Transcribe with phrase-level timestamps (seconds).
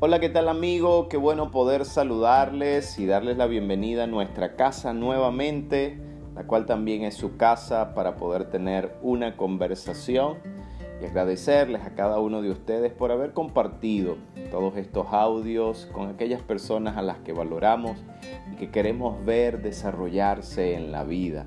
[0.00, 1.08] Hola, ¿qué tal amigo?
[1.08, 5.98] Qué bueno poder saludarles y darles la bienvenida a nuestra casa nuevamente,
[6.36, 10.36] la cual también es su casa para poder tener una conversación
[11.02, 14.18] y agradecerles a cada uno de ustedes por haber compartido
[14.52, 17.98] todos estos audios con aquellas personas a las que valoramos
[18.52, 21.44] y que queremos ver desarrollarse en la vida.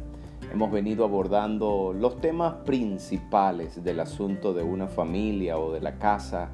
[0.51, 6.51] Hemos venido abordando los temas principales del asunto de una familia o de la casa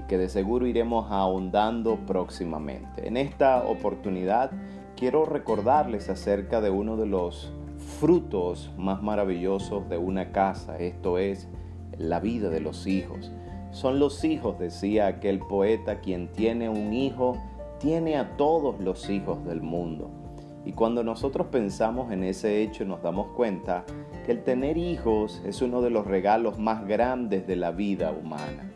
[0.00, 3.06] y que de seguro iremos ahondando próximamente.
[3.06, 4.50] En esta oportunidad
[4.96, 7.52] quiero recordarles acerca de uno de los
[7.98, 11.48] frutos más maravillosos de una casa, esto es
[11.98, 13.32] la vida de los hijos.
[13.70, 17.38] Son los hijos, decía aquel poeta, quien tiene un hijo,
[17.78, 20.10] tiene a todos los hijos del mundo.
[20.64, 23.84] Y cuando nosotros pensamos en ese hecho nos damos cuenta
[24.24, 28.70] que el tener hijos es uno de los regalos más grandes de la vida humana.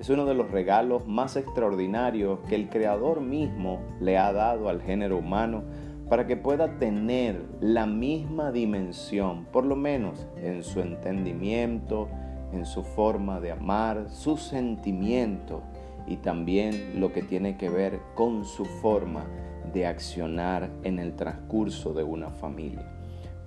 [0.00, 4.80] Es uno de los regalos más extraordinarios que el Creador mismo le ha dado al
[4.80, 5.62] género humano
[6.08, 12.08] para que pueda tener la misma dimensión, por lo menos en su entendimiento,
[12.50, 15.60] en su forma de amar, su sentimiento
[16.06, 19.26] y también lo que tiene que ver con su forma
[19.74, 22.99] de accionar en el transcurso de una familia.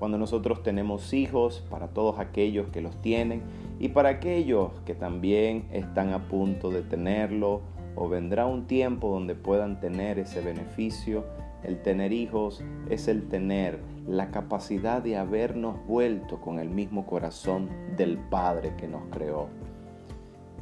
[0.04, 3.42] Cuando nosotros tenemos hijos, para todos aquellos que los tienen
[3.80, 7.62] y para aquellos que también están a punto de tenerlo
[7.96, 11.24] o vendrá un tiempo donde puedan tener ese beneficio,
[11.64, 17.70] el tener hijos es el tener la capacidad de habernos vuelto con el mismo corazón
[17.96, 19.48] del Padre que nos creó.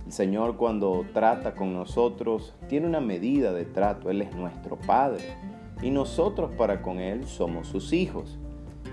[0.06, 5.24] El Señor cuando trata con nosotros tiene una medida de trato, Él es nuestro Padre
[5.82, 8.38] y nosotros para con Él somos sus hijos.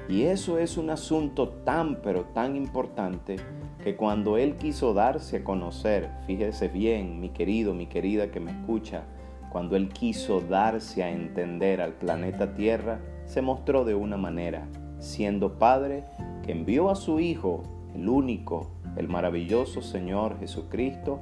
[0.08, 3.36] Y eso es un asunto tan pero tan importante
[3.84, 8.52] que cuando Él quiso darse a conocer, fíjese bien, mi querido, mi querida que me
[8.52, 9.02] escucha,
[9.50, 14.66] cuando Él quiso darse a entender al planeta Tierra, se mostró de una manera,
[14.98, 16.04] siendo Padre
[16.42, 17.62] que envió a su Hijo,
[17.94, 21.20] el único, el maravilloso Señor Jesucristo,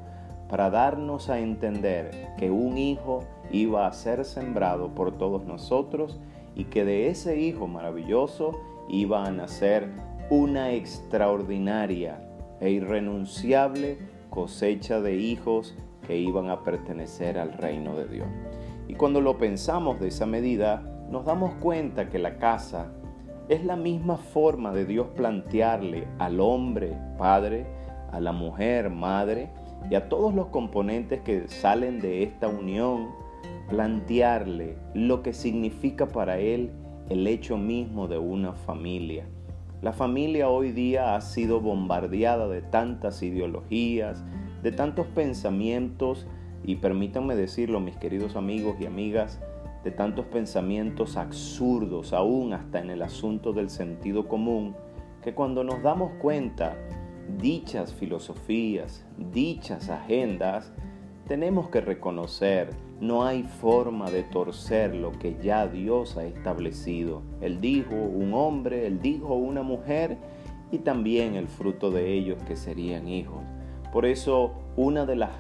[0.49, 6.21] para darnos a entender que un Hijo iba a ser sembrado por todos nosotros
[6.55, 8.53] y que de ese Hijo maravilloso
[8.89, 9.89] iba a nacer
[10.31, 12.21] una extraordinaria
[12.61, 13.99] e irrenunciable
[14.31, 15.77] cosecha de hijos
[16.07, 18.29] que iban a pertenecer al reino de Dios.
[18.89, 22.93] Y cuando lo pensamos de esa medida, nos damos cuenta que la casa
[23.49, 27.67] es la misma forma de Dios plantearle al hombre, padre,
[28.13, 29.51] a la mujer, madre,
[29.91, 33.09] y a todos los componentes que salen de esta unión,
[33.69, 36.73] plantearle lo que significa para él
[37.09, 39.27] el hecho mismo de una familia.
[39.83, 44.25] La familia hoy día ha sido bombardeada de tantas ideologías,
[44.63, 46.27] de tantos pensamientos
[46.65, 49.41] y permítanme decirlo mis queridos amigos y amigas,
[49.85, 54.75] de tantos pensamientos absurdos, aún hasta en el asunto del sentido común,
[55.23, 56.77] que cuando nos damos cuenta,
[57.39, 60.73] dichas filosofías, dichas agendas,
[61.29, 62.71] tenemos que reconocer,
[63.01, 67.23] no hay forma de torcer lo que ya Dios ha establecido.
[67.41, 70.17] Él dijo un hombre, él dijo una mujer
[70.73, 73.43] y también el fruto de ellos que serían hijos.
[73.93, 75.31] Por eso, una de las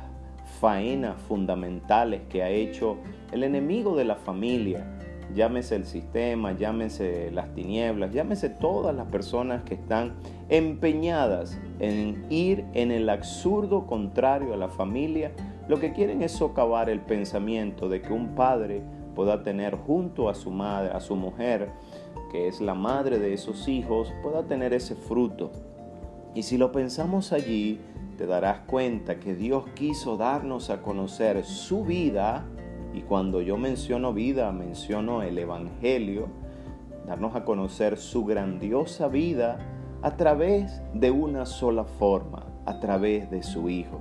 [0.60, 2.98] faenas fundamentales que ha hecho
[3.32, 4.86] el enemigo de la familia,
[5.34, 10.14] llámese el sistema, llámese las tinieblas, llámese todas las personas que están
[10.48, 15.32] empeñadas en ir en el absurdo contrario a la familia,
[15.68, 18.82] lo que quieren es socavar el pensamiento de que un padre
[19.14, 21.70] pueda tener junto a su madre, a su mujer,
[22.30, 25.50] que es la madre de esos hijos, pueda tener ese fruto.
[26.34, 27.80] Y si lo pensamos allí,
[28.18, 32.44] te darás cuenta que Dios quiso darnos a conocer su vida,
[32.94, 36.28] y cuando yo menciono vida, menciono el Evangelio,
[37.06, 39.58] darnos a conocer su grandiosa vida
[40.02, 44.00] a través de una sola forma, a través de su Hijo.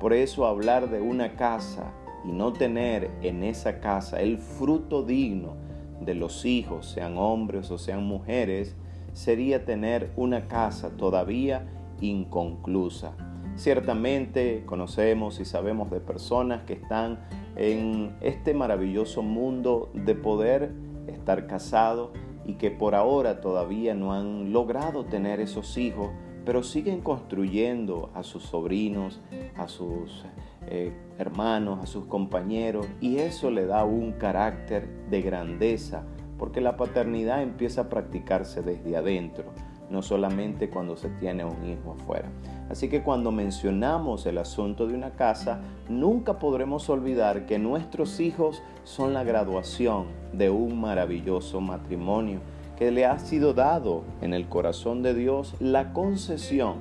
[0.00, 1.92] Por eso hablar de una casa
[2.24, 5.56] y no tener en esa casa el fruto digno
[6.00, 8.74] de los hijos, sean hombres o sean mujeres,
[9.12, 11.66] sería tener una casa todavía
[12.00, 13.14] inconclusa.
[13.56, 17.20] Ciertamente conocemos y sabemos de personas que están
[17.56, 20.72] en este maravilloso mundo de poder
[21.06, 22.10] estar casados
[22.44, 26.10] y que por ahora todavía no han logrado tener esos hijos,
[26.44, 29.20] pero siguen construyendo a sus sobrinos,
[29.56, 30.24] a sus
[30.66, 36.04] eh, hermanos, a sus compañeros, y eso le da un carácter de grandeza,
[36.38, 39.52] porque la paternidad empieza a practicarse desde adentro.
[39.90, 42.28] no solamente cuando se tiene un hijo afuera.
[42.70, 48.62] Así que cuando mencionamos el asunto de una casa, nunca podremos olvidar que nuestros hijos
[48.82, 52.40] son la graduación de un maravilloso matrimonio
[52.76, 56.76] que le ha sido dado en el corazón de Dios la concesión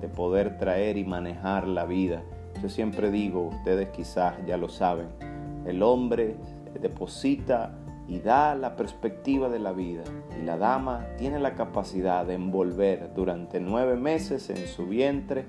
[0.00, 2.22] de poder traer y manejar la vida.
[2.62, 5.08] Yo siempre digo, ustedes quizás ya lo saben,
[5.66, 6.36] el hombre
[6.80, 7.72] deposita
[8.08, 10.02] y da la perspectiva de la vida.
[10.40, 15.44] Y la dama tiene la capacidad de envolver durante nueve meses en su vientre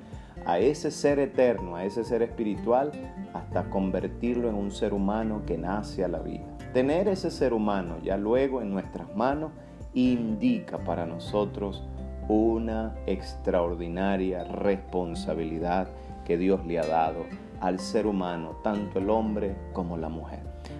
[0.46, 2.92] a ese ser eterno, a ese ser espiritual,
[3.34, 6.46] hasta convertirlo en un ser humano que nace a la vida.
[6.72, 9.52] Tener ese ser humano ya luego en nuestras manos
[9.94, 11.84] indica para nosotros
[12.28, 15.90] una extraordinaria responsabilidad
[16.26, 17.26] que Dios le ha dado
[17.60, 20.40] al ser humano, tanto el hombre como la mujer.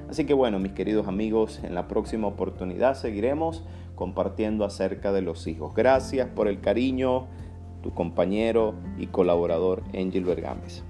[0.10, 3.64] Así que bueno, mis queridos amigos, en la próxima oportunidad seguiremos
[3.96, 5.74] compartiendo acerca de los hijos.
[5.76, 7.28] Gracias por el cariño,
[7.84, 10.84] tu compañero y colaborador Angel Bergames.